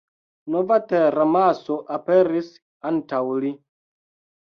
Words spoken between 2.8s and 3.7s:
antaŭ li.